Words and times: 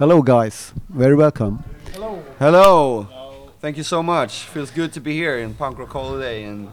Hello, 0.00 0.22
guys. 0.22 0.72
Very 0.88 1.14
welcome. 1.14 1.62
Hello. 1.92 2.22
Hello. 2.38 3.06
Thank 3.60 3.76
you 3.76 3.82
so 3.82 4.02
much. 4.02 4.44
Feels 4.44 4.70
good 4.70 4.92
to 4.94 5.00
be 5.00 5.12
here 5.12 5.38
in 5.38 5.54
Punk 5.54 5.78
Rock 5.78 5.90
Holiday 5.92 6.44
and 6.44 6.72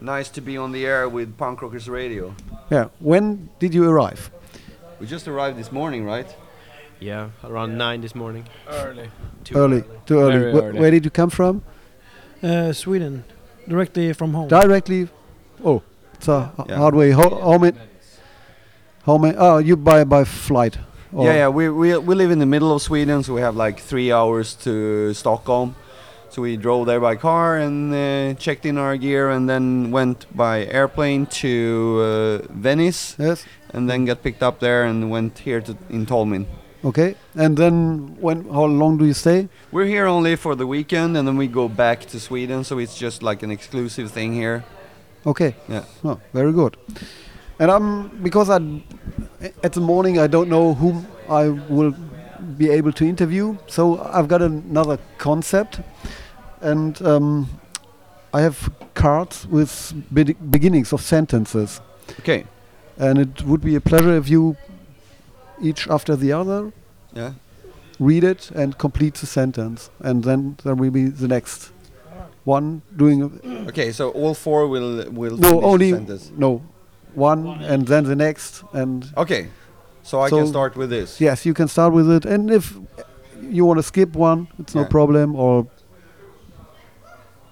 nice 0.00 0.28
to 0.30 0.40
be 0.40 0.56
on 0.56 0.72
the 0.72 0.84
air 0.84 1.08
with 1.08 1.36
Punk 1.38 1.62
Rockers 1.62 1.88
Radio. 1.88 2.34
Yeah. 2.70 2.88
When 2.98 3.48
did 3.60 3.72
you 3.74 3.88
arrive? 3.88 4.30
We 5.00 5.06
just 5.06 5.28
arrived 5.28 5.56
this 5.58 5.70
morning, 5.70 6.04
right? 6.04 6.26
Yeah, 7.00 7.30
around 7.44 7.78
nine 7.78 8.00
this 8.00 8.14
morning. 8.16 8.48
Early. 8.68 9.08
Too 9.44 9.54
early. 9.56 9.84
Too 10.06 10.18
early. 10.18 10.38
Very 10.38 10.52
Wh- 10.52 10.56
early. 10.64 10.80
where 10.80 10.90
did 10.90 11.04
you 11.04 11.12
come 11.12 11.30
from? 11.30 11.62
Uh, 12.42 12.72
Sweden, 12.72 13.22
directly 13.68 14.12
from 14.12 14.34
home. 14.34 14.48
Directly. 14.48 15.08
Oh, 15.64 15.82
it's 16.14 16.26
a 16.26 16.50
h- 16.58 16.66
Yeah. 16.68 16.76
hard 16.76 16.96
way. 16.96 17.12
How, 17.12 17.28
how 17.30 17.58
many? 17.58 17.78
How 19.06 19.16
many? 19.16 19.36
Oh, 19.38 19.58
you 19.58 19.76
by 19.76 20.02
by 20.02 20.24
flight. 20.24 20.78
Or- 21.12 21.26
Yeah, 21.26 21.34
yeah. 21.36 21.48
We, 21.48 21.68
we 21.68 21.96
we 21.98 22.14
live 22.14 22.30
in 22.30 22.38
the 22.38 22.46
middle 22.46 22.72
of 22.74 22.82
Sweden, 22.82 23.22
so 23.22 23.34
we 23.34 23.40
have 23.40 23.56
like 23.56 23.80
three 23.80 24.12
hours 24.12 24.54
to 24.64 25.14
Stockholm. 25.14 25.74
So 26.30 26.42
we 26.42 26.56
drove 26.58 26.86
there 26.86 27.00
by 27.00 27.16
car 27.16 27.56
and 27.56 27.94
uh, 27.94 28.34
checked 28.38 28.66
in 28.66 28.76
our 28.78 28.96
gear, 28.98 29.30
and 29.30 29.48
then 29.48 29.90
went 29.90 30.26
by 30.36 30.66
airplane 30.66 31.26
to 31.40 32.42
uh, 32.50 32.52
Venice, 32.52 33.16
Yes. 33.18 33.44
and 33.72 33.88
then 33.88 34.04
got 34.04 34.22
picked 34.22 34.42
up 34.42 34.60
there 34.60 34.84
and 34.84 35.10
went 35.10 35.38
here 35.38 35.60
to 35.62 35.74
in 35.88 36.04
Tolmin. 36.06 36.44
Okay. 36.84 37.14
And 37.34 37.56
then 37.56 38.16
when? 38.20 38.44
How 38.44 38.66
long 38.66 38.98
do 38.98 39.04
you 39.06 39.14
stay? 39.14 39.48
We're 39.72 39.86
here 39.86 40.06
only 40.06 40.36
for 40.36 40.54
the 40.54 40.66
weekend, 40.66 41.16
and 41.16 41.26
then 41.26 41.38
we 41.38 41.46
go 41.48 41.68
back 41.68 42.04
to 42.12 42.20
Sweden. 42.20 42.62
So 42.64 42.78
it's 42.78 42.96
just 43.00 43.22
like 43.22 43.42
an 43.42 43.50
exclusive 43.50 44.10
thing 44.12 44.34
here. 44.34 44.62
Okay. 45.26 45.54
Yeah. 45.68 45.84
Oh, 46.04 46.20
very 46.34 46.52
good. 46.52 46.76
And 47.58 47.70
I'm 47.70 48.08
because 48.22 48.50
I 48.50 48.58
at 49.62 49.72
the 49.72 49.80
morning 49.80 50.18
I 50.18 50.26
don't 50.26 50.48
know 50.48 50.74
whom 50.74 51.06
I 51.28 51.48
will 51.48 51.94
be 52.56 52.70
able 52.70 52.92
to 52.92 53.04
interview. 53.04 53.56
So 53.66 54.00
I've 54.12 54.28
got 54.28 54.42
another 54.42 54.98
concept, 55.18 55.80
and 56.60 57.00
um, 57.02 57.48
I 58.34 58.40
have 58.42 58.70
cards 58.94 59.46
with 59.46 59.92
be- 60.12 60.34
beginnings 60.50 60.92
of 60.92 61.00
sentences, 61.00 61.80
Okay. 62.20 62.44
and 62.98 63.18
it 63.18 63.42
would 63.42 63.60
be 63.60 63.74
a 63.76 63.80
pleasure 63.80 64.16
if 64.16 64.28
you 64.28 64.56
each 65.60 65.88
after 65.88 66.16
the 66.16 66.32
other 66.32 66.72
Yeah. 67.14 67.32
read 67.98 68.24
it 68.24 68.50
and 68.54 68.76
complete 68.78 69.14
the 69.14 69.26
sentence, 69.26 69.90
and 70.00 70.24
then 70.24 70.56
there 70.64 70.74
will 70.74 70.90
be 70.90 71.08
the 71.10 71.28
next 71.28 71.70
one 72.44 72.82
doing. 72.96 73.22
Okay. 73.68 73.92
So 73.92 74.10
all 74.10 74.34
four 74.34 74.66
will 74.68 75.04
will. 75.10 75.36
no, 75.36 75.60
only 75.62 75.90
sentence. 75.92 76.30
no, 76.36 76.60
one, 77.14 77.46
and 77.62 77.86
then 77.86 78.04
the 78.04 78.16
next, 78.16 78.62
and 78.72 79.06
Okay. 79.16 79.48
So 80.02 80.20
I 80.20 80.28
So- 80.30 80.38
can 80.38 80.46
start 80.46 80.76
with 80.76 80.90
this. 80.90 81.20
yes, 81.20 81.44
you 81.44 81.52
can 81.54 81.68
start 81.68 81.92
with 81.92 82.10
it, 82.10 82.24
and 82.24 82.50
if 82.50 82.76
you 83.42 83.64
want 83.66 83.78
to 83.78 83.82
skip 83.82 84.14
one, 84.16 84.48
it's 84.58 84.74
no 84.74 84.84
problem, 84.84 85.34
or 85.36 85.66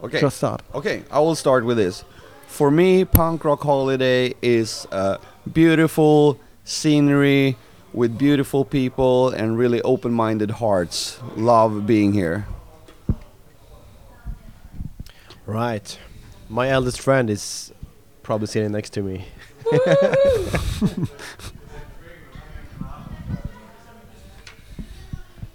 Okay. 0.02 0.20
just 0.20 0.36
start. 0.38 0.62
Okay, 0.74 1.02
I 1.10 1.20
will 1.20 1.34
start 1.34 1.64
with 1.64 1.76
this. 1.76 2.04
For 2.46 2.70
me, 2.70 3.04
Punk 3.04 3.44
Rock 3.44 3.62
Holiday 3.62 4.34
is 4.40 4.86
a 4.90 5.18
beautiful 5.52 6.38
scenery 6.64 7.56
with 7.92 8.16
beautiful 8.18 8.64
people 8.64 9.28
and 9.30 9.58
really 9.58 9.80
open 9.82 10.12
minded 10.12 10.50
hearts. 10.52 11.18
Love 11.36 11.86
being 11.86 12.12
here. 12.12 12.46
Right. 15.46 15.98
My 16.48 16.68
eldest 16.68 17.00
friend 17.00 17.30
is 17.30 17.72
probably 18.26 18.48
sitting 18.48 18.72
next 18.72 18.90
to 18.90 19.02
me. 19.02 19.24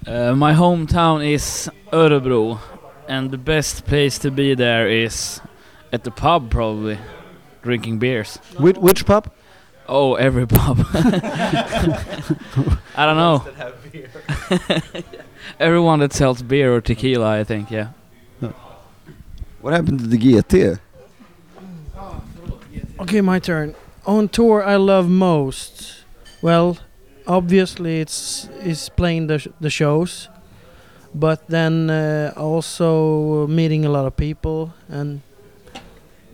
Uh, 0.08 0.34
my 0.34 0.52
hometown 0.52 1.24
is 1.26 1.70
Örebro, 1.94 2.60
and 3.08 3.30
the 3.30 3.38
best 3.38 3.86
place 3.86 4.18
to 4.18 4.32
be 4.32 4.56
there 4.56 4.90
is 4.90 5.40
at 5.94 6.04
the 6.04 6.10
pub, 6.10 6.50
probably, 6.50 6.98
drinking 7.62 8.00
beers. 8.00 8.38
Which, 8.58 8.78
which 8.78 9.06
pub? 9.06 9.32
Oh, 9.88 10.16
every 10.16 10.48
pub. 10.48 10.84
I 10.94 13.06
don't 13.06 13.16
know. 13.16 13.48
Everyone 15.60 16.00
that 16.00 16.14
sells 16.14 16.42
beer 16.42 16.76
or 16.76 16.82
tequila, 16.82 17.40
I 17.40 17.44
think, 17.44 17.70
yeah. 17.70 17.90
What 19.62 19.74
happened 19.74 20.00
to 20.00 20.08
the 20.08 20.18
GT? 20.18 20.80
Okay, 23.02 23.22
my 23.22 23.40
turn. 23.40 23.74
On 24.06 24.30
tour, 24.30 24.64
I 24.64 24.76
love 24.76 25.10
most. 25.10 26.04
Well, 26.42 26.78
obviously 27.26 28.00
it's 28.00 28.48
is 28.64 28.90
playing 28.90 29.26
the 29.28 29.40
sh- 29.40 29.48
the 29.60 29.70
shows, 29.70 30.30
but 31.14 31.48
then 31.48 31.90
uh, 31.90 32.34
also 32.38 33.48
meeting 33.48 33.86
a 33.86 33.90
lot 33.90 34.06
of 34.06 34.16
people 34.16 34.74
and 34.88 35.22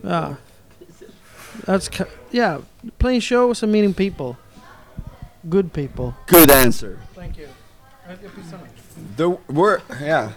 yeah, 0.04 0.36
that's 1.66 1.90
yeah, 2.32 2.60
playing 3.00 3.22
shows 3.22 3.64
and 3.64 3.72
meeting 3.72 3.94
people, 3.94 4.38
good 5.50 5.72
people. 5.72 6.16
Good 6.28 6.52
answer. 6.52 7.00
Thank 7.16 7.38
you. 7.38 7.48
The 9.16 9.30
word, 9.30 9.82
yeah. 10.02 10.32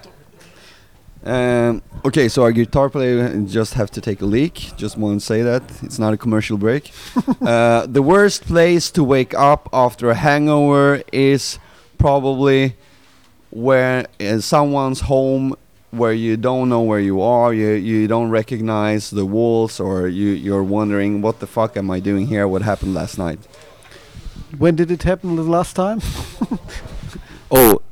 Um, 1.22 1.82
okay, 2.04 2.28
so 2.28 2.42
our 2.42 2.52
guitar 2.52 2.88
player 2.88 3.38
just 3.42 3.74
have 3.74 3.90
to 3.92 4.00
take 4.00 4.22
a 4.22 4.26
leak. 4.26 4.72
Just 4.76 4.96
want 4.96 5.20
to 5.20 5.26
say 5.26 5.42
that 5.42 5.62
it's 5.82 5.98
not 5.98 6.14
a 6.14 6.16
commercial 6.16 6.56
break. 6.56 6.92
uh, 7.42 7.86
the 7.86 8.02
worst 8.02 8.46
place 8.46 8.90
to 8.92 9.04
wake 9.04 9.34
up 9.34 9.68
after 9.72 10.10
a 10.10 10.14
hangover 10.14 11.02
is 11.12 11.58
probably 11.98 12.74
where 13.50 14.06
uh, 14.20 14.38
someone's 14.40 15.00
home 15.00 15.54
where 15.90 16.12
you 16.12 16.36
don't 16.36 16.68
know 16.68 16.80
where 16.80 17.00
you 17.00 17.20
are. 17.20 17.52
You 17.52 17.70
you 17.70 18.06
don't 18.06 18.30
recognize 18.30 19.10
the 19.10 19.26
walls, 19.26 19.80
or 19.80 20.08
you 20.08 20.28
you're 20.28 20.62
wondering 20.62 21.20
what 21.20 21.40
the 21.40 21.46
fuck 21.46 21.76
am 21.76 21.90
I 21.90 22.00
doing 22.00 22.28
here? 22.28 22.46
What 22.46 22.62
happened 22.62 22.94
last 22.94 23.18
night? 23.18 23.40
When 24.56 24.76
did 24.76 24.90
it 24.90 25.02
happen 25.02 25.36
the 25.36 25.42
last 25.42 25.74
time? 25.76 26.00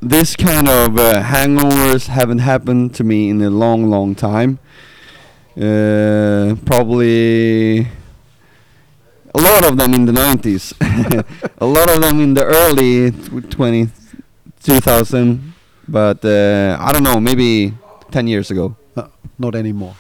This 0.09 0.37
kind 0.37 0.67
of 0.67 0.97
uh, 0.97 1.21
hangovers 1.23 2.07
haven't 2.07 2.39
happened 2.39 2.95
to 2.95 3.05
me 3.05 3.29
in 3.29 3.43
a 3.43 3.51
long, 3.51 3.91
long 3.91 4.15
time. 4.15 4.59
Uh, 5.55 6.57
probably 6.65 7.81
a 9.35 9.39
lot 9.39 9.67
of 9.67 9.77
them 9.77 9.93
in 9.93 10.07
the 10.07 10.13
90s, 10.13 10.73
a 11.59 11.67
lot 11.67 11.91
of 11.91 12.01
them 12.01 12.21
in 12.21 12.33
the 12.33 12.43
early 12.43 13.11
tw- 13.11 13.51
20, 13.51 13.91
2000, 14.63 15.53
but 15.87 16.25
uh, 16.25 16.79
I 16.81 16.91
don't 16.91 17.03
know, 17.03 17.21
maybe 17.21 17.75
10 18.11 18.29
years 18.29 18.51
ago. 18.51 18.77
Not 19.39 19.55
anymore. 19.55 19.95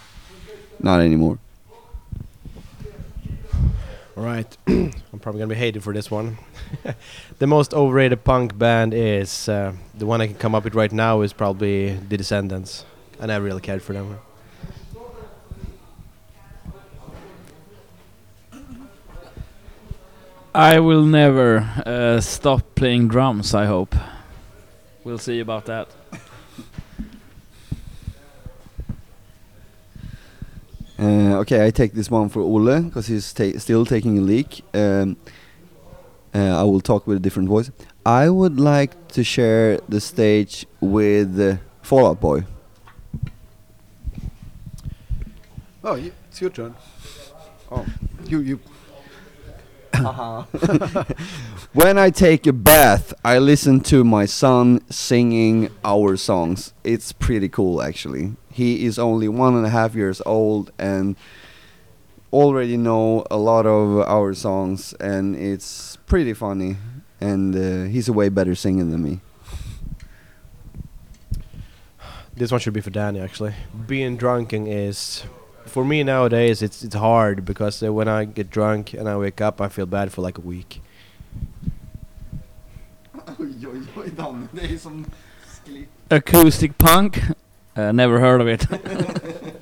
Not 0.80 1.00
anymore. 1.00 1.38
Right. 4.18 4.56
I'm 4.66 5.20
probably 5.20 5.38
gonna 5.38 5.54
be 5.54 5.54
hated 5.54 5.84
for 5.84 5.92
this 5.92 6.10
one. 6.10 6.38
the 7.38 7.46
most 7.46 7.72
overrated 7.72 8.24
punk 8.24 8.58
band 8.58 8.92
is 8.92 9.48
uh, 9.48 9.72
the 9.94 10.06
one 10.06 10.20
I 10.20 10.26
can 10.26 10.34
come 10.34 10.56
up 10.56 10.64
with 10.64 10.74
right 10.74 10.90
now 10.90 11.20
is 11.20 11.32
probably 11.32 11.94
The 11.94 12.16
Descendents. 12.16 12.84
And 13.20 13.30
I 13.30 13.36
really 13.36 13.60
cared 13.60 13.80
for 13.80 13.92
them. 13.92 14.18
I 20.52 20.80
will 20.80 21.04
never 21.04 21.58
uh, 21.86 22.20
stop 22.20 22.74
playing 22.74 23.06
drums, 23.06 23.54
I 23.54 23.66
hope. 23.66 23.94
We'll 25.04 25.18
see 25.18 25.38
about 25.38 25.66
that. 25.66 25.88
Uh, 30.98 31.38
okay, 31.38 31.64
I 31.64 31.70
take 31.70 31.92
this 31.92 32.10
one 32.10 32.28
for 32.28 32.40
Olle 32.40 32.82
because 32.82 33.06
he's 33.06 33.32
ta- 33.32 33.56
still 33.58 33.86
taking 33.86 34.18
a 34.18 34.20
leak. 34.20 34.64
Um, 34.74 35.16
uh, 36.34 36.60
I 36.60 36.62
will 36.64 36.80
talk 36.80 37.06
with 37.06 37.16
a 37.18 37.20
different 37.20 37.48
voice. 37.48 37.70
I 38.04 38.28
would 38.28 38.58
like 38.58 39.08
to 39.08 39.22
share 39.22 39.78
the 39.88 40.00
stage 40.00 40.66
with 40.80 41.38
uh, 41.38 41.56
Fall 41.82 42.06
Out 42.08 42.20
Boy. 42.20 42.44
Oh, 45.84 45.94
y- 45.94 46.10
it's 46.28 46.40
your 46.40 46.50
turn. 46.50 46.74
Oh, 47.70 47.86
you 48.26 48.40
you. 48.40 48.60
When 51.72 51.98
I 51.98 52.10
take 52.10 52.46
a 52.46 52.52
bath, 52.52 53.12
I 53.24 53.38
listen 53.38 53.80
to 53.82 54.04
my 54.04 54.26
son 54.26 54.80
singing 54.90 55.70
our 55.84 56.16
songs. 56.16 56.72
It's 56.84 57.12
pretty 57.12 57.48
cool, 57.48 57.82
actually. 57.82 58.32
He 58.58 58.84
is 58.86 58.98
only 58.98 59.28
one 59.28 59.54
and 59.54 59.64
a 59.64 59.68
half 59.68 59.94
years 59.94 60.20
old 60.26 60.72
and 60.80 61.14
already 62.32 62.76
know 62.76 63.24
a 63.30 63.36
lot 63.36 63.66
of 63.66 64.00
our 64.00 64.34
songs, 64.34 64.94
and 64.94 65.36
it's 65.36 65.96
pretty 66.06 66.34
funny. 66.34 66.76
And 67.20 67.54
uh, 67.54 67.88
he's 67.88 68.08
a 68.08 68.12
way 68.12 68.28
better 68.28 68.56
singer 68.56 68.82
than 68.82 69.00
me. 69.00 69.20
This 72.34 72.50
one 72.50 72.58
should 72.58 72.72
be 72.72 72.80
for 72.80 72.90
Danny 72.90 73.20
actually. 73.20 73.54
Being 73.86 74.16
drunken 74.16 74.66
is 74.66 75.22
for 75.66 75.84
me 75.84 76.02
nowadays 76.02 76.60
it's 76.60 76.82
it's 76.82 76.96
hard 76.96 77.44
because 77.44 77.80
uh, 77.82 77.92
when 77.92 78.08
I 78.08 78.24
get 78.24 78.50
drunk 78.50 78.92
and 78.92 79.08
I 79.08 79.16
wake 79.16 79.40
up 79.40 79.60
I 79.60 79.68
feel 79.68 79.86
bad 79.86 80.12
for 80.12 80.22
like 80.22 80.38
a 80.38 80.46
week. 80.54 80.80
oj, 83.38 83.66
oj, 83.96 84.10
Dan. 84.16 84.48
Det 84.52 84.74
är 84.74 84.78
som... 84.78 85.04
Acoustic 86.08 86.78
punk. 86.78 87.18
Uh, 87.78 87.92
never 87.92 88.18
heard 88.18 88.40
of 88.40 88.48
it. 88.48 88.66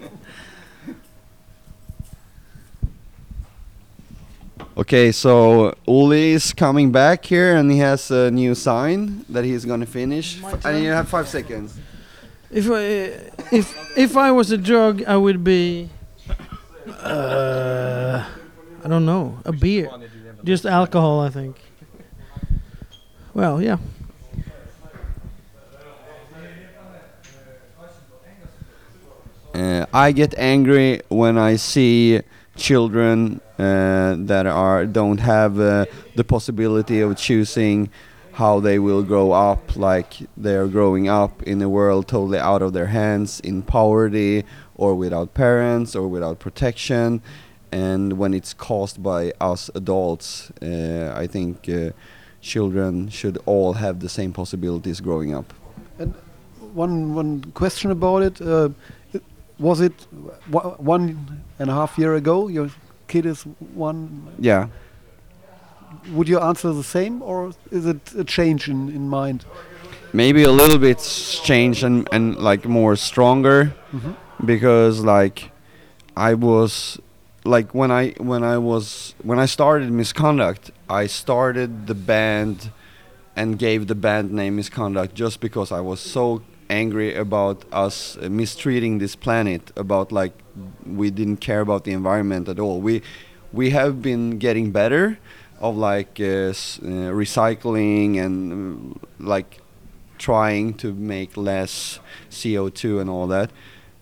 Okay, 4.79 5.11
so 5.11 5.75
Uli 5.89 6.33
is 6.33 6.53
coming 6.53 6.93
back 6.93 7.25
here 7.25 7.57
and 7.57 7.73
he 7.73 7.79
has 7.79 8.11
a 8.11 8.31
new 8.31 8.55
sign 8.55 9.25
that 9.31 9.43
he's 9.43 9.65
gonna 9.65 9.87
finish. 9.87 10.39
My 10.43 10.53
and 10.67 10.85
you 10.85 10.91
have 10.91 11.09
five 11.09 11.29
seconds. 11.29 11.79
If 12.51 12.69
I 12.71 12.85
if 13.57 13.75
if 13.97 14.19
I 14.19 14.31
was 14.33 14.51
a 14.51 14.59
drug, 14.59 15.03
I 15.05 15.17
would 15.17 15.43
be. 15.43 15.89
Uh, 16.87 18.23
I 18.85 18.89
don't 18.89 19.07
know. 19.07 19.39
A 19.47 19.53
beer, 19.53 19.91
just 20.45 20.67
alcohol. 20.67 21.21
I 21.21 21.31
think. 21.31 21.57
Well, 23.33 23.63
yeah. 23.63 23.79
Uh, 29.57 29.87
I 29.93 30.13
get 30.13 30.35
angry 30.37 31.01
when 31.09 31.39
I 31.39 31.57
see 31.57 32.21
children 32.57 33.41
uh, 33.59 34.17
that 34.19 34.47
are 34.47 34.85
don't 34.85 35.19
have 35.21 35.59
uh, 35.59 35.87
the 36.15 36.25
possibility 36.25 37.01
of 37.01 37.17
choosing 37.17 37.89
how 38.33 38.61
they 38.61 38.79
will 38.79 39.03
grow 39.03 39.33
up. 39.33 39.75
Like 39.77 40.19
they're 40.37 40.67
growing 40.69 41.09
up 41.09 41.43
in 41.45 41.63
a 41.63 41.69
world 41.71 42.07
totally 42.07 42.39
out 42.39 42.61
of 42.61 42.75
their 42.75 42.87
hands, 42.89 43.41
in 43.41 43.63
poverty, 43.63 44.45
or 44.75 44.95
without 44.95 45.33
parents, 45.33 45.97
or 45.97 46.07
without 46.07 46.39
protection. 46.39 47.23
And 47.73 48.19
when 48.19 48.35
it's 48.35 48.53
caused 48.53 49.03
by 49.03 49.33
us 49.41 49.71
adults, 49.75 50.51
uh, 50.63 51.15
I 51.17 51.27
think 51.27 51.67
uh, 51.69 51.91
children 52.43 53.09
should 53.09 53.39
all 53.47 53.73
have 53.75 54.01
the 54.01 54.09
same 54.09 54.33
possibilities 54.35 55.01
growing 55.01 55.35
up. 55.35 55.55
and 55.99 56.13
One 56.75 57.15
one 57.15 57.41
question 57.55 57.91
about 57.91 58.23
it. 58.23 58.41
Uh, 58.41 58.69
it- 58.69 59.06
was 59.59 59.81
it 59.81 60.07
w- 60.51 60.75
one 60.79 61.43
and 61.59 61.71
a 61.71 61.75
half 61.75 61.99
year 61.99 62.15
ago? 62.15 62.49
Your 62.49 62.71
kid 63.09 63.27
is 63.27 63.43
one. 63.75 64.27
Yeah. 64.39 64.69
Would 66.13 66.29
you 66.29 66.39
answer 66.41 66.73
the 66.73 66.83
same, 66.85 67.23
or 67.23 67.53
is 67.71 67.87
it 67.87 68.15
a 68.15 68.25
change 68.25 68.69
in, 68.69 68.89
in 68.89 69.09
mind? 69.09 69.45
maybe 70.13 70.45
a 70.45 70.51
little 70.51 70.79
bit 70.79 70.99
change 71.45 71.83
and, 71.83 72.09
and 72.11 72.37
like 72.37 72.65
more 72.65 72.97
stronger 72.97 73.75
Mhm. 73.93 74.15
because 74.47 75.01
like 75.05 75.51
I 76.17 76.33
was 76.33 76.99
like 77.45 77.75
when 77.75 77.91
I 77.91 78.15
when 78.19 78.43
I 78.43 78.57
was 78.57 79.15
when 79.23 79.39
I 79.39 79.47
started 79.47 79.91
misconduct 79.91 80.71
I 80.89 81.07
started 81.09 81.87
the 81.87 81.95
band 81.95 82.71
and 83.35 83.59
gave 83.59 83.89
the 83.89 83.95
band 83.95 84.31
name 84.33 84.57
misconduct 84.57 85.15
just 85.15 85.41
because 85.41 85.71
I 85.71 85.81
was 85.81 86.01
so 86.01 86.41
angry 86.69 87.15
about 87.15 87.65
us 87.73 88.17
uh, 88.17 88.29
mistreating 88.29 88.99
this 88.99 89.15
planet 89.17 89.73
about 89.77 90.13
like 90.13 90.33
we 90.85 91.11
didn't 91.11 91.39
care 91.39 91.61
about 91.61 91.85
the 91.85 91.93
environment 91.93 92.49
at 92.49 92.59
all 92.59 92.81
we 92.81 93.03
we 93.53 93.71
have 93.71 94.03
been 94.03 94.39
getting 94.39 94.71
better 94.71 95.19
of 95.61 95.77
like 95.77 96.21
uh, 96.21 96.23
uh, 96.23 96.53
recycling 97.13 98.19
and 98.19 98.53
um, 98.53 99.01
like 99.19 99.61
trying 100.19 100.75
to 100.75 100.93
make 100.93 101.37
less 101.37 102.01
CO2 102.31 103.01
and 103.01 103.11
all 103.11 103.27
that. 103.29 103.51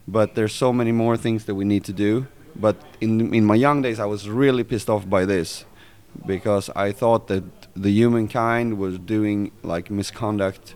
But 0.06 0.34
there's 0.34 0.54
so 0.54 0.72
many 0.72 0.92
more 0.92 1.16
things 1.16 1.44
that 1.46 1.54
we 1.54 1.64
need 1.64 1.84
to 1.84 1.92
do. 1.92 2.26
But 2.56 2.76
in 3.00 3.34
in 3.34 3.44
my 3.44 3.56
young 3.56 3.82
days, 3.82 3.98
I 3.98 4.04
was 4.06 4.28
really 4.28 4.64
pissed 4.64 4.88
off 4.88 5.08
by 5.08 5.24
this 5.24 5.64
because 6.26 6.70
I 6.76 6.92
thought 6.92 7.26
that 7.28 7.44
the 7.74 7.90
humankind 7.90 8.78
was 8.78 8.98
doing 8.98 9.50
like 9.62 9.90
misconduct 9.90 10.74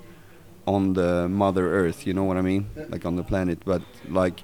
on 0.69 0.93
the 0.95 1.29
Mother 1.29 1.67
Earth. 1.81 2.07
You 2.07 2.15
know 2.15 2.25
what 2.25 2.37
I 2.37 2.43
mean? 2.43 2.67
Like 2.89 3.07
on 3.07 3.17
the 3.17 3.25
planet. 3.25 3.59
But 3.65 3.83
like 4.09 4.43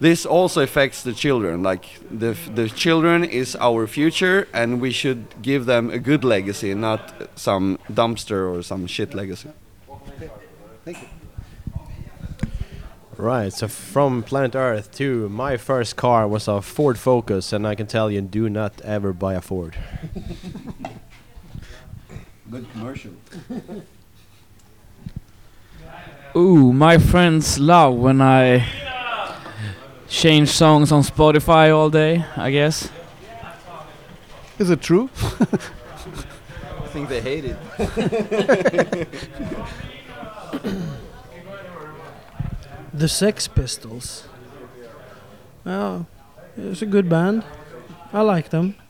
this 0.00 0.26
also 0.26 0.62
affects 0.62 1.02
the 1.02 1.12
children. 1.12 1.62
Like 1.62 1.84
the 2.10 2.30
f- 2.30 2.50
the 2.54 2.68
children 2.68 3.24
is 3.24 3.56
our 3.56 3.86
future, 3.86 4.48
and 4.52 4.80
we 4.80 4.92
should 4.92 5.24
give 5.42 5.66
them 5.66 5.90
a 5.90 5.98
good 5.98 6.24
legacy, 6.24 6.74
not 6.74 7.12
some 7.34 7.78
dumpster 7.92 8.50
or 8.50 8.62
some 8.62 8.86
shit 8.86 9.14
legacy. 9.14 9.50
Thank 10.84 11.02
you. 11.02 11.08
Right, 13.16 13.52
so 13.52 13.68
from 13.68 14.22
planet 14.22 14.54
Earth 14.54 14.92
to 14.92 15.28
my 15.28 15.58
first 15.58 15.96
car 15.96 16.26
was 16.26 16.48
a 16.48 16.62
Ford 16.62 16.98
Focus, 16.98 17.52
and 17.52 17.66
I 17.66 17.74
can 17.74 17.86
tell 17.86 18.10
you, 18.10 18.22
do 18.22 18.48
not 18.48 18.80
ever 18.80 19.12
buy 19.12 19.34
a 19.34 19.42
Ford. 19.42 19.76
Good 22.50 22.66
commercial. 22.72 23.12
Ooh, 26.36 26.72
my 26.72 26.98
friends 26.98 27.58
love 27.58 27.94
when 27.94 28.20
I 28.20 28.64
change 30.08 30.48
songs 30.50 30.92
on 30.92 31.02
Spotify 31.02 31.74
all 31.74 31.90
day, 31.90 32.24
I 32.36 32.50
guess. 32.50 32.88
Is 34.58 34.70
it 34.70 34.80
true? 34.80 35.10
I 35.22 36.86
think 36.92 37.08
they 37.08 37.20
hate 37.20 37.44
it. 37.46 39.08
The 42.92 43.08
Sex 43.08 43.46
Pistols. 43.46 44.26
Well, 45.64 46.08
it's 46.56 46.82
a 46.82 46.86
good 46.86 47.08
band. 47.08 47.44
I 48.12 48.22
like 48.22 48.50
them. 48.50 48.74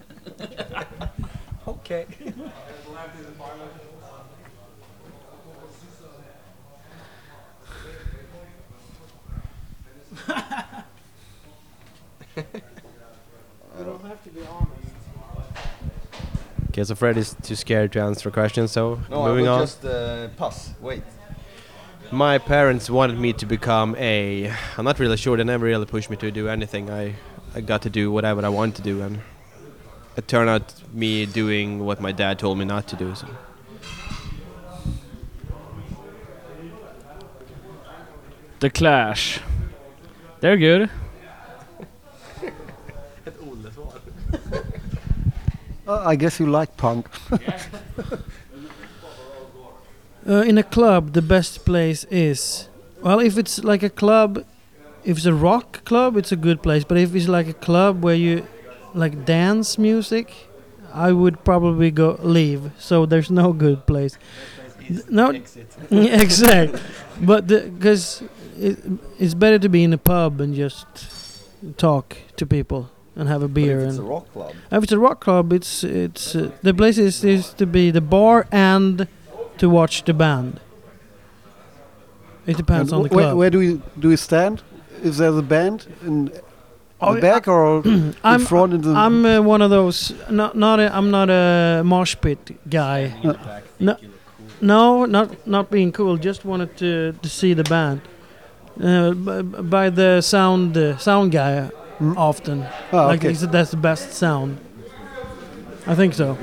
Okay. 1.69 2.07
Okay, 16.71 16.85
so 16.85 16.95
Fred 16.95 17.17
is 17.17 17.35
too 17.43 17.57
scared 17.57 17.93
to 17.93 18.01
answer 18.01 18.31
questions, 18.31 18.71
so 18.71 19.01
No, 19.11 19.25
moving 19.25 19.49
I 19.49 19.51
will 19.51 19.57
on. 19.59 19.63
just 19.63 19.85
uh, 19.85 20.29
pass. 20.37 20.73
Wait. 20.81 21.03
My 22.13 22.39
parents 22.39 22.89
wanted 22.89 23.19
me 23.19 23.33
to 23.35 23.47
become 23.47 23.97
a. 23.97 24.53
I'm 24.79 24.85
not 24.85 24.99
really 25.01 25.17
sure. 25.17 25.37
They 25.37 25.45
never 25.45 25.65
really 25.67 25.87
pushed 25.87 26.11
me 26.11 26.17
to 26.19 26.31
do 26.31 26.49
anything. 26.49 26.89
I, 26.89 27.15
I 27.55 27.61
got 27.61 27.83
to 27.83 27.91
do 27.91 28.13
whatever 28.13 28.45
I 28.45 28.49
wanted 28.49 28.77
to 28.77 28.83
do, 28.83 29.03
and 29.03 29.21
it 30.17 30.29
turned 30.29 30.49
out 30.49 30.75
me 30.93 31.27
doing 31.27 31.85
what 31.85 32.01
my 32.01 32.13
dad 32.13 32.39
told 32.39 32.59
me 32.59 32.65
not 32.65 32.87
to 32.89 32.97
do. 32.97 33.15
So. 33.17 33.27
The 38.61 38.71
Clash. 38.71 39.41
They're 40.41 40.57
good. 40.57 40.91
Uh, 45.89 46.05
I 46.07 46.15
guess 46.15 46.39
you 46.39 46.47
like 46.47 46.77
punk. 46.77 47.09
Uh, 50.29 50.43
in 50.43 50.59
a 50.59 50.63
club, 50.63 51.15
the 51.15 51.23
best 51.23 51.65
place 51.65 52.05
is 52.05 52.69
well, 53.03 53.19
if 53.21 53.39
it's 53.39 53.65
like 53.65 53.83
a 53.83 53.89
club, 53.89 54.45
if 55.03 55.17
it's 55.17 55.27
a 55.27 55.33
rock 55.35 55.83
club, 55.85 56.17
it's 56.17 56.31
a 56.31 56.37
good 56.37 56.63
place. 56.63 56.85
But 56.85 56.99
if 56.99 57.15
it's 57.15 57.27
like 57.27 57.49
a 57.49 57.55
club 57.55 58.05
where 58.05 58.15
you 58.15 58.47
like 58.93 59.25
dance 59.25 59.79
music, 59.79 60.33
I 60.93 61.13
would 61.13 61.43
probably 61.43 61.91
go 61.91 62.19
leave. 62.23 62.73
So 62.79 63.07
there's 63.07 63.31
no 63.31 63.53
good 63.55 63.87
place. 63.87 64.19
Th- 64.95 65.09
No, 65.11 65.31
exact. 65.91 66.75
But 67.21 67.47
because 67.47 68.23
it, 68.59 68.79
it's 69.19 69.35
better 69.35 69.59
to 69.59 69.69
be 69.69 69.83
in 69.85 69.93
a 69.93 69.99
pub 69.99 70.41
and 70.41 70.55
just 70.55 70.87
talk 71.77 72.17
to 72.37 72.47
people 72.47 72.91
and 73.17 73.29
have 73.29 73.43
a 73.43 73.49
beer. 73.49 73.81
If 73.81 73.89
it's 73.89 73.97
a 73.99 74.01
and 74.01 74.09
rock 74.09 74.33
club. 74.33 74.53
if 74.73 74.83
it's 74.83 74.93
a 74.93 74.99
rock 74.99 75.21
club, 75.21 75.53
it's 75.53 75.85
it's 75.85 76.35
uh, 76.35 76.51
the 76.63 76.73
place 76.75 76.99
is, 76.99 77.25
is 77.25 77.53
to 77.55 77.67
be 77.67 77.91
the 77.91 78.01
bar 78.01 78.47
and 78.53 79.07
to 79.59 79.69
watch 79.69 80.05
the 80.05 80.15
band. 80.15 80.61
It 82.47 82.57
depends 82.57 82.93
And 82.93 82.99
on 82.99 83.03
the 83.05 83.09
wh- 83.09 83.13
where, 83.13 83.25
club. 83.27 83.37
where 83.39 83.51
do 83.51 83.59
we 83.59 83.81
do 83.99 84.11
you 84.11 84.17
stand? 84.17 84.63
Is 85.03 85.19
there 85.19 85.33
the 85.33 85.43
band 85.43 85.87
in 86.03 86.31
Oh, 87.03 87.15
the 87.15 87.21
back 87.21 87.49
or 87.49 87.81
in 87.87 88.15
I'm 88.23 88.41
front? 88.45 88.75
In 88.75 88.81
the 88.83 88.91
I'm 88.93 89.25
uh, 89.25 89.41
one 89.41 89.63
of 89.63 89.71
those. 89.71 90.13
Not 90.31 90.55
not 90.57 90.81
a, 90.81 90.95
I'm 90.95 91.11
not 91.11 91.31
a 91.31 91.83
mosh 91.85 92.15
pit 92.21 92.39
guy. 92.69 93.15
No, 93.23 93.37
no, 93.79 93.97
not 94.61 95.47
not 95.47 95.71
being 95.71 95.93
cool. 95.93 96.17
Just 96.17 96.45
wanted 96.45 96.77
to 96.79 97.13
to 97.23 97.29
see 97.29 97.55
the 97.55 97.65
band. 97.65 98.01
Uh, 98.83 99.13
b- 99.13 99.43
b- 99.43 99.63
by 99.63 99.91
the 99.91 100.21
sound 100.21 100.77
uh, 100.77 100.97
sound 100.99 101.33
guy 101.33 101.71
Mm. 102.01 102.17
often. 102.17 102.65
Ah, 102.93 103.07
like 103.09 103.21
okay. 103.21 103.29
he 103.29 103.35
said, 103.35 103.53
that's 103.53 103.71
the 103.71 103.77
best 103.77 104.13
sound. 104.15 104.57
I 105.87 105.95
think 105.95 106.15
so. 106.15 106.39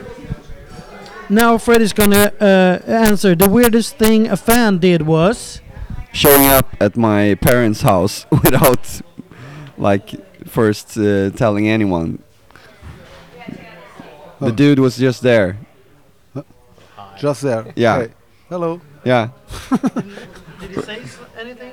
Now 1.29 1.57
Fred 1.57 1.81
is 1.81 1.93
gonna 1.93 2.31
uh, 2.39 2.79
answer. 2.85 3.33
The 3.35 3.49
weirdest 3.49 3.97
thing 3.97 4.27
a 4.27 4.37
fan 4.37 4.77
did 4.77 5.01
was. 5.01 5.61
Showing 6.13 6.45
up 6.45 6.75
at 6.79 6.95
my 6.95 7.35
parents' 7.41 7.81
house 7.81 8.25
without, 8.43 9.01
like, 9.77 10.13
first 10.47 10.95
uh, 10.97 11.31
telling 11.31 11.67
anyone. 11.67 12.19
The 14.39 14.47
Oh. 14.47 14.51
dude 14.51 14.79
was 14.79 14.97
just 14.97 15.21
there. 15.23 15.57
Just 17.19 17.41
there. 17.41 17.65
Yeah. 17.75 17.97
Okay. 17.97 18.13
Hello. 18.49 18.81
Yeah. 19.03 19.29
Did 20.59 20.69
he 20.71 20.81
say 20.81 21.01
anything? 21.37 21.71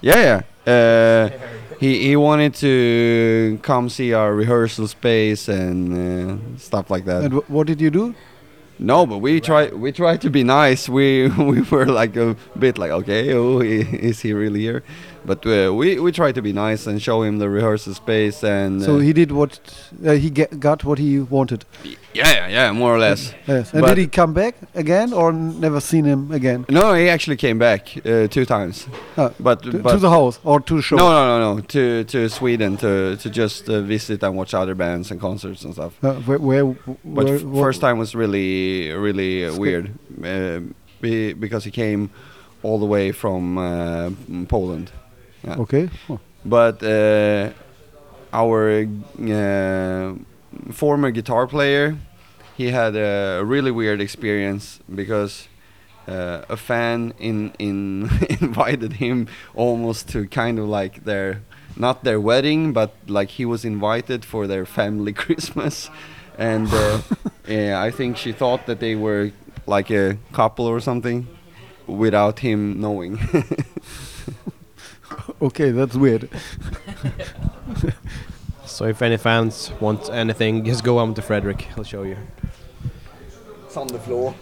Yeah, 0.00 0.42
yeah. 0.66 0.72
Uh, 0.72 1.30
he 1.78 2.08
he 2.08 2.16
wanted 2.16 2.54
to 2.56 3.58
come 3.62 3.88
see 3.88 4.12
our 4.12 4.34
rehearsal 4.34 4.86
space 4.86 5.48
and 5.48 5.92
uh, 5.94 6.58
stuff 6.58 6.90
like 6.90 7.04
that. 7.06 7.24
And 7.24 7.34
wh- 7.34 7.50
what 7.50 7.66
did 7.66 7.80
you 7.80 7.90
do? 7.90 8.14
No, 8.78 9.06
but 9.06 9.18
we 9.18 9.40
try 9.40 9.68
we 9.68 9.92
try 9.92 10.16
to 10.18 10.30
be 10.30 10.42
nice. 10.44 10.88
We 10.88 11.28
we 11.38 11.62
were 11.62 11.86
like 11.86 12.16
a 12.16 12.36
bit 12.58 12.78
like 12.78 12.90
okay, 12.90 13.34
oh, 13.34 13.60
is 13.60 14.20
he 14.20 14.32
really 14.32 14.60
here? 14.60 14.82
But 15.24 15.44
uh, 15.46 15.72
we 15.74 15.98
we 16.00 16.12
try 16.12 16.32
to 16.32 16.42
be 16.42 16.52
nice 16.52 16.86
and 16.90 17.00
show 17.02 17.22
him 17.22 17.38
the 17.38 17.48
rehearsal 17.48 17.94
space 17.94 18.42
and 18.42 18.82
So 18.82 18.94
uh, 18.96 18.98
he 19.00 19.12
did 19.12 19.30
what 19.32 19.60
uh, 20.06 20.12
he 20.12 20.30
get, 20.30 20.58
got 20.60 20.82
what 20.84 20.98
he 20.98 21.20
wanted. 21.20 21.64
yeah 22.14 22.30
yeah 22.32 22.48
yeah 22.48 22.72
more 22.72 22.94
or 22.94 22.98
less. 22.98 23.34
Yes. 23.46 23.72
And 23.74 23.82
But- 23.82 23.88
did 23.94 23.98
he 23.98 24.06
come 24.08 24.32
back 24.32 24.54
again 24.74 25.12
or 25.12 25.32
never 25.32 25.80
seen 25.80 26.04
him 26.04 26.32
again? 26.32 26.64
No, 26.68 26.94
he 26.94 27.08
actually 27.10 27.36
came 27.36 27.58
back 27.58 27.82
uh, 28.06 28.26
two 28.28 28.44
times. 28.44 28.86
Ah, 29.16 29.30
But, 29.38 29.62
To, 29.62 29.70
but 29.82 29.92
to 29.92 29.98
the 29.98 30.10
house 30.10 30.40
or 30.44 30.60
to 30.60 30.80
show? 30.82 30.96
no 30.96 31.08
no 31.10 31.22
no 31.28 31.54
no 31.54 31.60
to 31.60 32.04
to 32.04 32.28
Sweden 32.28 32.76
to 32.76 33.16
to 33.16 33.28
just 33.30 33.68
uh, 33.68 33.80
visit 33.88 34.22
and 34.22 34.34
watch 34.36 34.54
other 34.54 34.74
bands 34.74 35.10
and 35.10 35.20
concerts 35.20 35.64
and 35.64 35.72
stuff. 35.74 35.92
Uh, 36.02 36.14
where, 36.26 36.38
where, 36.38 36.64
But 37.04 37.24
where 37.24 37.38
first 37.64 37.80
time 37.80 37.98
was 37.98 38.14
really 38.14 38.90
really 39.06 39.44
uh, 39.46 39.54
weird 39.58 39.86
be, 41.00 41.32
because 41.34 41.64
he 41.64 41.70
came 41.70 42.08
all 42.62 42.78
the 42.78 42.86
way 42.86 43.12
from 43.12 43.56
uh, 43.58 44.10
Poland. 44.48 44.90
Yeah. 45.44 45.56
Okay. 45.58 45.88
Oh. 46.08 46.20
But 46.44 46.82
uh, 46.82 47.50
our 48.32 48.86
uh, 49.20 50.14
former 50.72 51.10
guitar 51.10 51.46
player, 51.46 51.96
he 52.56 52.70
had 52.70 52.96
a 52.96 53.42
really 53.44 53.70
weird 53.70 54.00
experience 54.00 54.80
because 54.94 55.48
uh, 56.08 56.42
a 56.48 56.56
fan 56.56 57.14
in 57.18 57.52
in 57.58 58.10
invited 58.40 58.94
him 58.94 59.28
almost 59.54 60.08
to 60.08 60.26
kind 60.26 60.58
of 60.58 60.66
like 60.66 61.04
their 61.04 61.42
not 61.76 62.04
their 62.04 62.20
wedding, 62.20 62.72
but 62.72 62.94
like 63.06 63.30
he 63.30 63.44
was 63.44 63.64
invited 63.64 64.24
for 64.24 64.46
their 64.46 64.66
family 64.66 65.12
Christmas, 65.24 65.90
and 66.38 66.68
uh, 66.72 67.00
yeah, 67.48 67.80
I 67.80 67.90
think 67.90 68.16
she 68.16 68.32
thought 68.32 68.66
that 68.66 68.80
they 68.80 68.94
were 68.94 69.32
like 69.66 69.90
a 69.90 70.16
couple 70.32 70.66
or 70.66 70.80
something, 70.80 71.26
without 71.86 72.40
him 72.40 72.80
knowing. 72.80 73.18
Okay, 75.42 75.70
that's 75.70 75.96
weird. 75.96 76.28
So 78.80 78.86
if 78.86 79.02
any 79.02 79.18
fans 79.18 79.72
want 79.80 80.08
anything, 80.10 80.64
just 80.64 80.84
go 80.84 80.98
on 80.98 81.12
to 81.14 81.22
Frederick. 81.22 81.62
He'll 81.74 81.84
show 81.84 82.04
you. 82.04 82.16
it's 83.66 83.76
on 83.76 83.88
the 83.88 83.98
floor. 83.98 84.34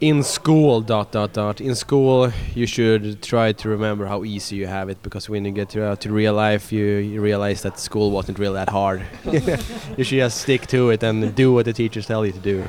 In 0.00 0.22
school, 0.22 0.80
dot 0.80 1.12
dot 1.12 1.32
dot. 1.32 1.60
In 1.60 1.74
school, 1.74 2.32
you 2.54 2.66
should 2.66 3.20
try 3.20 3.52
to 3.52 3.68
remember 3.68 4.06
how 4.06 4.24
easy 4.24 4.56
you 4.56 4.66
have 4.66 4.88
it, 4.88 5.02
because 5.02 5.28
when 5.28 5.44
you 5.44 5.50
get 5.50 5.68
to, 5.70 5.84
uh, 5.84 5.96
to 5.96 6.10
real 6.10 6.32
life, 6.32 6.72
you, 6.72 6.84
you 6.84 7.20
realize 7.20 7.60
that 7.62 7.78
school 7.78 8.10
wasn't 8.10 8.38
really 8.38 8.54
that 8.54 8.70
hard. 8.70 9.02
you 9.96 10.04
should 10.04 10.18
just 10.18 10.40
stick 10.40 10.66
to 10.68 10.90
it 10.90 11.02
and 11.02 11.34
do 11.34 11.52
what 11.52 11.66
the 11.66 11.72
teachers 11.72 12.06
tell 12.06 12.24
you 12.24 12.32
to 12.32 12.38
do. 12.38 12.64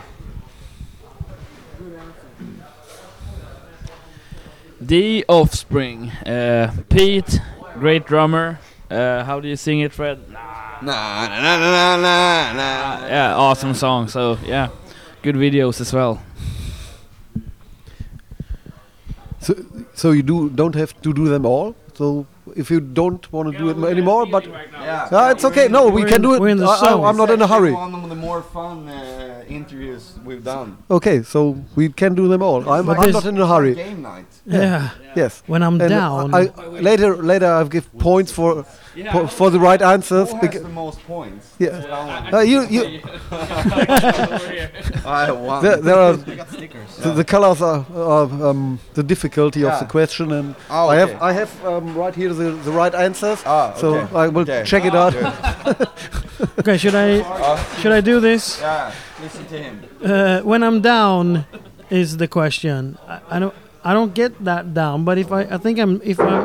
The 4.93 5.25
Offspring. 5.27 6.11
Uh, 6.23 6.71
Pete, 6.87 7.39
great 7.79 8.05
drummer. 8.05 8.59
Uh, 8.91 9.23
how 9.23 9.39
do 9.39 9.47
you 9.47 9.55
sing 9.55 9.79
it, 9.79 9.91
Fred? 9.91 10.19
Nah, 10.29 10.83
nah, 10.83 11.27
nah, 11.29 11.57
nah, 11.57 11.95
nah, 11.97 12.53
nah. 12.53 13.07
Yeah, 13.07 13.35
awesome 13.35 13.73
song. 13.73 14.07
So 14.07 14.37
yeah, 14.45 14.69
good 15.23 15.33
videos 15.33 15.81
as 15.81 15.91
well. 15.91 16.21
So, 19.39 19.55
so 19.95 20.11
you 20.11 20.21
do 20.21 20.51
don't 20.51 20.75
have 20.75 20.93
to 21.01 21.11
do 21.11 21.27
them 21.27 21.47
all. 21.47 21.75
So 21.95 22.27
if 22.55 22.69
you 22.71 22.79
don't 22.79 23.31
want 23.31 23.51
to 23.51 23.57
do 23.57 23.69
it 23.69 23.77
anymore, 23.91 24.25
but 24.25 24.45
Yeah, 24.45 25.07
Ah, 25.11 25.29
it's 25.31 25.45
okay. 25.45 25.67
No, 25.67 25.87
we 25.87 26.03
can 26.03 26.15
in- 26.15 26.21
do 26.21 26.33
it. 26.35 26.41
we're 26.41 26.49
in 26.49 26.57
the 26.57 26.67
I, 26.67 26.79
zone. 26.79 27.05
am 27.05 27.17
not 27.17 27.29
in 27.29 27.41
a 27.41 27.47
hurry. 27.47 27.71
One 27.73 27.93
of 27.95 28.09
the 28.09 28.15
more 28.15 28.41
fun 28.41 28.87
uh, 28.89 29.43
interviews 29.47 30.03
we've 30.25 30.43
done. 30.43 30.77
Okay, 30.89 31.23
so 31.23 31.57
we 31.75 31.89
can 31.89 32.15
do 32.15 32.27
them 32.27 32.41
all. 32.41 32.61
I'm, 32.69 32.85
But 32.85 32.99
I'm 32.99 33.11
not 33.11 33.25
in 33.25 33.37
a 33.39 33.47
hurry. 33.47 33.75
Game 33.75 34.01
night. 34.01 34.25
Yeah. 34.45 34.89
Yes. 35.15 35.43
When 35.47 35.61
I'm 35.63 35.79
And 35.81 35.89
down. 35.89 36.33
I, 36.35 36.41
later, 36.89 37.15
later, 37.17 37.47
I'll 37.47 37.67
give 37.77 37.87
points 37.97 38.31
for 38.31 38.65
for, 39.11 39.27
for 39.27 39.49
the 39.49 39.59
right 39.59 39.81
answers. 39.81 40.31
Who 40.31 40.37
has 40.37 40.61
the 40.61 40.69
most 40.69 40.99
points? 41.07 41.53
Yeah. 41.59 41.69
That's 41.69 41.85
what 41.85 41.93
I 41.93 42.05
want. 42.05 42.33
Uh, 42.33 42.39
you, 42.39 42.59
you, 42.67 43.01
I 45.05 45.31
won. 45.31 45.63
there, 45.63 45.77
there 45.77 45.95
are 45.95 46.13
the, 47.03 47.13
the 47.15 47.23
colors 47.23 47.61
are, 47.61 47.85
are 47.95 48.23
um, 48.49 48.79
the 48.93 49.03
difficulty 49.03 49.63
of 49.65 49.79
the 49.79 49.85
question, 49.85 50.31
and 50.31 50.55
Oh, 50.69 50.89
I 50.89 50.95
have. 50.97 51.21
I 51.21 51.31
have 51.33 51.65
um, 51.65 51.95
right 51.95 52.13
here 52.15 52.33
the, 52.33 52.51
the 52.51 52.71
right 52.71 52.93
answers. 52.93 53.41
Ah, 53.45 53.73
So 53.75 53.95
okay. 53.95 54.15
I 54.15 54.27
will 54.27 54.41
Okay. 54.43 54.63
check 54.65 54.85
it 54.85 54.95
out. 54.95 55.13
Okay, 56.59 56.77
should 56.77 56.95
I 56.95 57.19
Uh, 57.21 57.57
should 57.79 57.91
I 57.93 58.01
do 58.01 58.19
this? 58.19 58.59
yeah, 58.59 58.91
listen 59.21 59.45
to 59.45 59.57
him. 59.57 59.79
Uh, 60.03 60.41
when 60.41 60.61
I'm 60.63 60.81
down 60.81 61.45
is 61.89 62.17
the 62.17 62.27
question. 62.27 62.97
I, 63.07 63.19
I 63.29 63.39
don't 63.39 63.53
I 63.83 63.93
don't 63.93 64.13
get 64.13 64.43
that 64.43 64.73
down, 64.73 65.05
but 65.05 65.17
if 65.17 65.31
I 65.31 65.41
I 65.55 65.57
think 65.57 65.79
I'm 65.79 66.01
if 66.03 66.19
I'm 66.19 66.43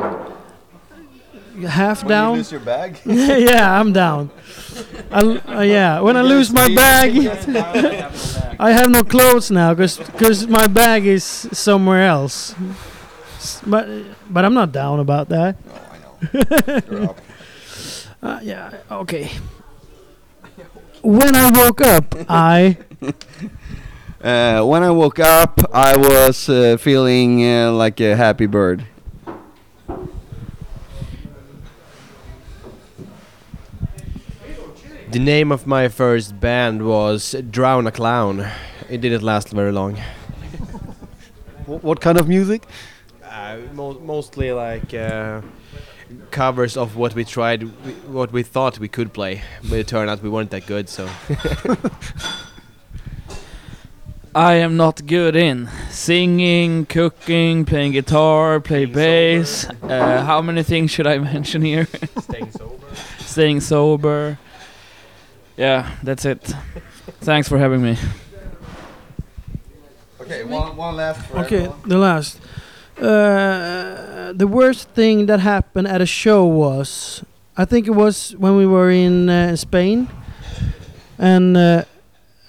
half 1.67 2.03
When 2.03 2.09
you 2.09 2.15
down. 2.15 2.33
lose 2.37 2.51
your 2.51 2.61
bag. 2.61 2.99
yeah, 3.05 3.79
I'm 3.79 3.91
down. 3.93 4.29
I 5.11 5.19
l 5.21 5.29
uh, 5.47 5.61
yeah, 5.61 5.99
when 6.01 6.15
I 6.17 6.21
lose 6.23 6.51
my 6.53 6.67
bag, 6.83 7.11
I 8.59 8.71
have 8.71 8.89
no 8.89 9.03
clothes 9.03 9.49
now 9.51 9.73
because 9.73 10.47
my 10.47 10.67
bag 10.67 11.05
is 11.05 11.23
somewhere 11.51 12.03
else. 12.07 12.55
But 13.65 13.87
but 14.29 14.45
I'm 14.45 14.53
not 14.53 14.71
down 14.71 14.99
about 14.99 15.29
that. 15.29 15.55
No, 15.65 15.73
I 15.93 15.97
know. 16.03 16.13
You're 16.91 17.09
up. 17.09 17.19
Uh, 18.21 18.35
yeah, 18.43 18.67
okay. 18.91 19.31
When 21.01 21.33
I 21.35 21.47
woke 21.51 21.79
up, 21.79 22.15
I 22.27 22.75
Uh, 24.21 24.61
when 24.67 24.83
I 24.83 24.91
woke 24.91 25.19
up, 25.19 25.61
I 25.73 25.95
was 25.95 26.49
uh, 26.49 26.75
feeling 26.75 27.39
uh, 27.39 27.71
like 27.71 28.01
a 28.01 28.15
happy 28.17 28.47
bird. 28.47 28.83
The 35.11 35.19
name 35.19 35.51
of 35.51 35.65
my 35.65 35.87
first 35.87 36.39
band 36.39 36.85
was 36.85 37.35
Drown 37.49 37.87
a 37.87 37.91
Clown. 37.91 38.45
It 38.89 39.01
didn't 39.01 39.23
last 39.23 39.49
very 39.49 39.71
long. 39.71 39.95
What 41.65 41.99
kind 42.01 42.19
of 42.19 42.27
music? 42.27 42.63
Uh, 43.23 43.57
mo- 43.73 43.99
mostly 43.99 44.51
like 44.51 44.93
uh, 44.93 45.41
covers 46.31 46.77
of 46.77 46.95
what 46.95 47.15
we 47.15 47.23
tried, 47.25 47.63
what 48.07 48.31
we 48.31 48.43
thought 48.43 48.77
we 48.79 48.87
could 48.87 49.13
play, 49.13 49.41
but 49.63 49.79
it 49.79 49.87
turned 49.87 50.09
out 50.09 50.21
we 50.21 50.29
weren't 50.29 50.51
that 50.51 50.65
good. 50.67 50.89
So 50.89 51.09
I 54.35 54.53
am 54.55 54.77
not 54.77 55.05
good 55.07 55.35
in 55.35 55.69
singing, 55.89 56.85
cooking, 56.85 57.65
playing 57.65 57.93
guitar, 57.93 58.59
play 58.59 58.85
bass. 58.85 59.67
Uh, 59.81 60.23
how 60.23 60.41
many 60.41 60.61
things 60.63 60.91
should 60.91 61.07
I 61.07 61.17
mention 61.19 61.61
here? 61.63 61.87
staying 62.19 62.51
sober. 62.51 62.85
Staying 63.19 63.61
sober. 63.61 64.37
Yeah, 65.59 65.91
that's 66.03 66.23
it. 66.23 66.41
Thanks 67.19 67.49
for 67.49 67.57
having 67.57 67.81
me. 67.81 67.97
Okay, 70.21 70.45
one, 70.45 70.77
one 70.77 70.95
last. 70.95 71.27
For 71.27 71.39
okay. 71.39 71.65
everyone. 71.65 71.81
The 71.85 71.97
last. 71.97 72.39
Uh, 72.97 74.31
the 74.31 74.47
worst 74.47 74.87
thing 74.91 75.25
that 75.25 75.41
happened 75.41 75.89
at 75.89 75.99
a 75.99 76.05
show 76.05 76.45
was, 76.45 77.25
I 77.57 77.65
think 77.65 77.87
it 77.87 77.91
was 77.91 78.37
when 78.37 78.55
we 78.55 78.65
were 78.65 78.89
in 78.89 79.29
uh, 79.29 79.57
Spain, 79.57 80.07
and 81.17 81.57
uh, 81.57 81.83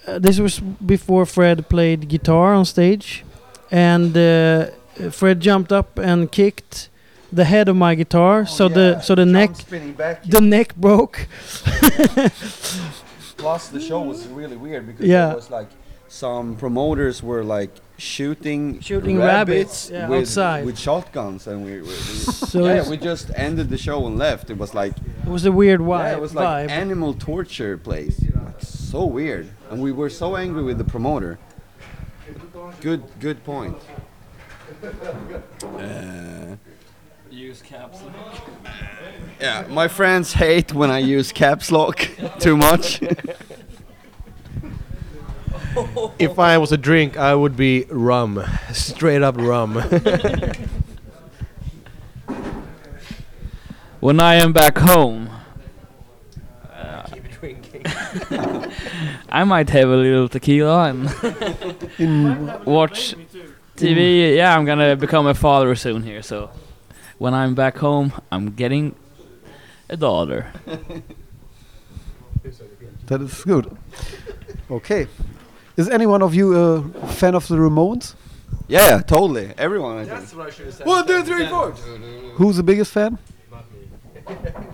uh, 0.06 0.20
this 0.20 0.38
was 0.38 0.60
before 0.60 1.26
Fred 1.26 1.68
played 1.68 2.06
guitar 2.06 2.54
on 2.54 2.64
stage, 2.64 3.24
and 3.72 4.16
uh, 4.16 4.66
Fred 5.10 5.40
jumped 5.40 5.72
up 5.72 5.98
and 5.98 6.30
kicked 6.30 6.89
the 7.32 7.44
head 7.44 7.68
of 7.68 7.76
my 7.76 7.94
guitar, 7.94 8.44
so 8.46 8.64
Oh, 8.66 8.68
the 8.68 9.00
so 9.00 9.14
the 9.14 9.22
jump 9.24 9.32
neck 9.32 9.56
spinning 9.56 9.92
back. 9.94 10.22
the 10.24 10.40
neck 10.40 10.74
broke. 10.76 11.26
Plus, 13.36 13.68
the 13.68 13.80
show 13.80 14.00
was 14.02 14.26
really 14.28 14.56
weird 14.56 14.86
because 14.86 15.06
Yeah. 15.06 15.26
there 15.28 15.36
was 15.36 15.50
like 15.50 15.68
some 16.08 16.56
promoters 16.56 17.22
were 17.22 17.42
like 17.44 17.70
shooting 17.96 18.80
Shooting 18.80 19.18
rabbits, 19.18 19.90
yeah, 19.90 20.08
with, 20.08 20.20
outside. 20.22 20.64
with 20.66 20.78
shotguns, 20.78 21.46
and 21.46 21.64
we, 21.64 21.72
we, 21.80 21.80
we 21.82 21.94
So 22.52 22.66
yeah, 22.66 22.88
we 22.88 22.96
just 22.96 23.30
ended 23.36 23.68
the 23.70 23.78
show 23.78 24.06
and 24.06 24.18
left. 24.18 24.50
It 24.50 24.58
was 24.58 24.74
like 24.74 24.92
it 25.24 25.28
was 25.30 25.46
a 25.46 25.52
weird 25.52 25.78
wi- 25.80 26.10
yeah, 26.10 26.16
it 26.16 26.20
was 26.20 26.34
like 26.34 26.68
vibe. 26.68 26.70
animal 26.70 27.14
torture 27.14 27.78
place, 27.78 28.20
like 28.34 28.60
so 28.60 29.04
weird, 29.06 29.48
and 29.70 29.80
we 29.80 29.92
were 29.92 30.10
so 30.10 30.36
angry 30.36 30.62
with 30.62 30.78
the 30.78 30.84
promoter. 30.84 31.38
Good, 32.80 33.02
good 33.20 33.42
point. 33.44 33.76
Uh, 35.62 36.56
Use 37.30 37.62
caps. 37.62 38.02
Lock. 38.04 38.50
Yeah, 39.40 39.66
my 39.68 39.86
friends 39.88 40.32
hate 40.32 40.74
when 40.74 40.90
I 40.90 40.98
use 40.98 41.32
caps 41.32 41.70
lock 41.70 42.08
too 42.40 42.56
much. 42.56 43.00
if 46.18 46.38
I 46.38 46.58
was 46.58 46.72
a 46.72 46.76
drink, 46.76 47.16
I 47.16 47.34
would 47.34 47.56
be 47.56 47.86
rum, 47.88 48.44
straight 48.72 49.22
up 49.22 49.36
rum. 49.38 49.76
When 54.00 54.18
I 54.20 54.34
am 54.36 54.52
back 54.52 54.78
home, 54.78 55.30
Keep 57.12 57.30
drinking. 57.30 57.84
I 59.28 59.44
might 59.44 59.70
have 59.70 59.88
a 59.88 59.96
little 59.96 60.28
tequila 60.28 60.88
and 60.88 62.64
watch 62.66 63.14
TV. 63.76 64.36
Yeah, 64.36 64.56
I'm 64.56 64.64
gonna 64.64 64.96
become 64.96 65.26
a 65.26 65.34
father 65.34 65.74
soon 65.74 66.02
here. 66.02 66.22
So 66.22 66.50
when 67.20 67.34
I'm 67.34 67.54
back 67.54 67.76
home, 67.76 68.12
I'm 68.32 68.54
getting 68.54 68.94
a 69.90 69.96
daughter. 69.96 70.50
that 73.06 73.20
is 73.20 73.44
good. 73.44 73.76
Okay. 74.70 75.06
Is 75.76 75.88
any 75.90 76.06
one 76.06 76.22
of 76.22 76.34
you 76.34 76.56
a 76.56 76.82
fan 77.08 77.34
of 77.34 77.46
the 77.46 77.56
Ramones? 77.56 78.14
Yeah, 78.68 79.02
totally. 79.02 79.52
Everyone. 79.58 79.98
I 79.98 80.04
think. 80.06 80.36
what 80.38 80.46
I 80.46 80.50
should 80.50 80.66
have 80.66 80.74
said. 80.74 80.86
One, 80.86 81.06
two, 81.06 81.22
three, 81.22 81.46
four. 81.46 81.72
Who's 82.38 82.56
the 82.56 82.62
biggest 82.62 82.90
fan? 82.92 83.18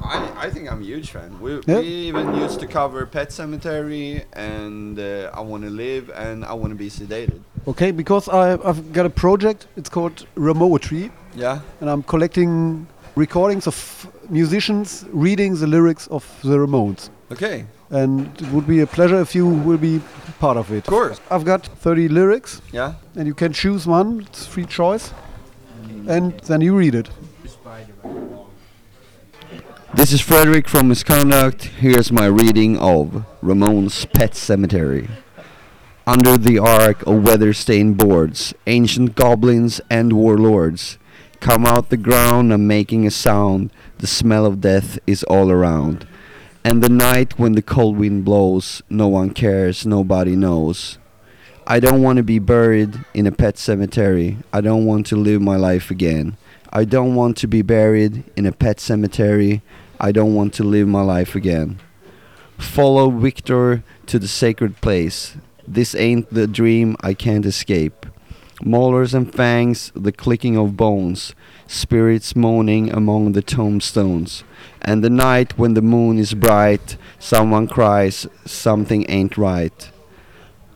I, 0.05 0.33
I 0.47 0.50
think 0.50 0.71
I'm 0.71 0.83
a 0.83 0.85
huge 0.85 1.11
fan. 1.11 1.41
We, 1.41 1.61
Yeah. 1.67 1.81
we 1.81 1.87
even 1.87 2.37
used 2.37 2.61
to 2.61 2.67
cover 2.69 3.07
Pet 3.07 3.31
Sematary 3.31 4.25
and 4.35 4.99
uh, 5.00 5.31
I 5.35 5.41
Want 5.41 5.65
to 5.65 5.71
Live 5.71 6.11
and 6.11 6.45
I 6.45 6.53
Want 6.53 6.71
to 6.71 6.76
Be 6.76 6.91
Sedated. 6.91 7.41
Okay, 7.66 7.90
because 7.90 8.28
I, 8.28 8.52
I've 8.68 8.92
got 8.92 9.06
a 9.06 9.11
project. 9.11 9.66
It's 9.76 9.88
called 9.88 10.26
Ramoetry, 10.37 11.11
Yeah. 11.35 11.61
and 11.80 11.90
I'm 11.90 12.02
collecting 12.02 12.87
recordings 13.16 13.66
of 13.66 14.06
musicians 14.30 15.04
reading 15.12 15.56
the 15.56 15.66
lyrics 15.66 16.06
of 16.08 16.25
the 16.42 16.56
Ramones. 16.58 17.11
Okay. 17.32 17.64
And 17.90 18.26
it 18.40 18.49
would 18.52 18.66
be 18.66 18.80
a 18.80 18.87
pleasure 18.87 19.20
if 19.20 19.35
you 19.35 19.46
will 19.46 19.78
be 19.78 20.00
part 20.38 20.56
of 20.56 20.70
it. 20.73 20.78
Of 20.78 20.87
course. 20.87 21.20
I've 21.30 21.44
got 21.44 21.66
30 21.66 22.08
lyrics, 22.08 22.61
Yeah. 22.73 22.94
and 23.16 23.26
you 23.26 23.35
can 23.35 23.52
choose 23.52 23.87
one. 23.87 24.20
It's 24.20 24.46
free 24.46 24.64
choice, 24.66 25.12
and 26.08 26.38
then 26.46 26.61
you 26.61 26.76
read 26.76 26.94
it. 26.94 27.08
This 29.94 30.12
is 30.12 30.20
Frederick 30.20 30.68
from 30.68 30.88
Misconduct. 30.88 31.64
Here's 31.80 32.12
my 32.12 32.26
reading 32.26 32.76
of 32.78 33.25
Ramones' 33.42 34.04
Pet 34.12 34.32
Sematary. 34.32 35.08
Under 36.09 36.39
the 36.39 36.61
arc 36.61 37.05
of 37.05 37.25
weather 37.25 37.53
stained 37.53 37.99
boards, 37.99 38.55
ancient 38.69 39.17
goblins 39.17 39.81
and 39.91 40.13
warlords 40.13 40.99
come 41.41 41.67
out 41.67 41.91
the 41.91 41.97
ground 41.97 42.53
and 42.53 42.69
making 42.69 43.05
a 43.05 43.11
sound. 43.11 43.71
The 43.99 44.07
smell 44.07 44.47
of 44.47 44.61
death 44.61 45.01
is 45.09 45.25
all 45.25 45.51
around. 45.51 46.07
And 46.63 46.81
the 46.81 46.89
night 46.89 47.41
when 47.41 47.53
the 47.55 47.63
cold 47.63 47.97
wind 47.97 48.25
blows, 48.25 48.83
no 48.89 49.09
one 49.09 49.31
cares, 49.31 49.85
nobody 49.85 50.37
knows. 50.37 50.99
I 51.67 51.81
don't 51.81 52.03
want 52.03 52.19
to 52.19 52.23
be 52.23 52.39
buried 52.39 53.01
in 53.13 53.27
a 53.27 53.33
pet 53.33 53.59
cemetery. 53.59 54.39
I 54.53 54.61
don't 54.61 54.87
want 54.87 55.07
to 55.07 55.17
live 55.17 55.43
my 55.43 55.57
life 55.57 55.91
again. 55.91 56.37
I 56.73 56.85
don't 56.85 57.17
want 57.17 57.37
to 57.39 57.49
be 57.49 57.63
buried 57.63 58.23
in 58.37 58.47
a 58.47 58.53
pet 58.53 58.79
cemetery. 58.79 59.61
I 59.99 60.13
don't 60.13 60.37
want 60.37 60.55
to 60.55 60.63
live 60.63 60.87
my 60.87 61.03
life 61.03 61.35
again. 61.35 61.81
Follow 62.59 63.11
Victor 63.11 63.83
to 64.07 64.21
the 64.21 64.29
sacred 64.29 64.81
place. 64.81 65.37
This 65.68 65.94
ain't 65.94 66.32
the 66.32 66.46
dream 66.46 66.96
I 67.00 67.14
can't 67.14 67.44
escape. 67.44 68.06
Molars 68.62 69.12
and 69.12 69.32
fangs, 69.32 69.92
the 69.94 70.12
clicking 70.12 70.56
of 70.56 70.76
bones, 70.76 71.35
spirits 71.66 72.35
moaning 72.35 72.90
among 72.90 73.32
the 73.32 73.42
tombstones. 73.42 74.44
And 74.80 75.02
the 75.02 75.11
night 75.11 75.58
when 75.58 75.75
the 75.75 75.82
moon 75.82 76.18
is 76.18 76.35
bright, 76.35 76.96
someone 77.18 77.66
cries, 77.66 78.26
something 78.44 79.04
ain't 79.08 79.37
right. 79.37 79.90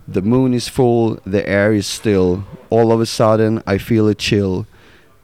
The 0.07 0.23
moon 0.23 0.53
is 0.53 0.69
full, 0.69 1.21
the 1.25 1.49
air 1.49 1.73
is 1.73 1.87
still. 1.87 2.45
All 2.69 2.91
of 2.91 3.01
a 3.01 3.07
sudden, 3.07 3.63
I 3.67 3.79
feel 3.79 4.09
a 4.09 4.15
chill. 4.15 4.67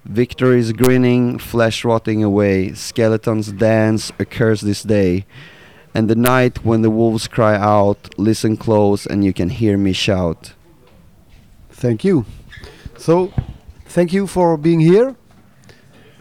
Victor 0.04 0.54
is 0.54 0.72
grinning, 0.72 1.38
flesh 1.38 1.84
rotting 1.84 2.22
away. 2.22 2.72
Skeletons 2.72 3.50
dance, 3.50 4.12
a 4.20 4.24
curse 4.24 4.60
this 4.60 4.84
day. 4.84 5.26
And 5.96 6.10
the 6.10 6.14
night 6.14 6.62
when 6.62 6.82
the 6.82 6.90
wolves 6.90 7.26
cry 7.26 7.56
out, 7.56 8.18
listen 8.18 8.58
close 8.58 9.06
and 9.06 9.24
you 9.24 9.32
can 9.32 9.48
hear 9.48 9.78
me 9.78 9.94
shout. 9.94 10.52
Thank 11.70 12.04
you. 12.04 12.26
So, 12.98 13.32
thank 13.86 14.12
you 14.12 14.26
for 14.26 14.58
being 14.58 14.80
here. 14.80 15.16